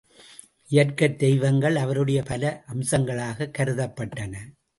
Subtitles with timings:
[0.67, 2.63] இயற்கைத் தெய்வங்கள், அவருடைய பல
[2.73, 4.37] அம்சங்களாகக் கருதப்பட்டன.